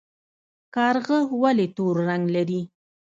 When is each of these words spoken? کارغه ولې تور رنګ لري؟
کارغه 0.75 1.17
ولې 1.41 1.67
تور 1.75 1.95
رنګ 2.09 2.25
لري؟ 2.35 2.61